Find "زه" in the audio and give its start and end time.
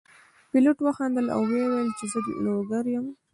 2.11-2.19